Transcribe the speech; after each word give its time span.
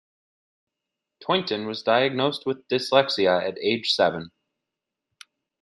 Tointon 1.23 1.67
was 1.67 1.83
diagnosed 1.83 2.47
with 2.47 2.67
dyslexia 2.67 3.47
at 3.47 3.59
age 3.59 3.93
seven. 3.93 4.31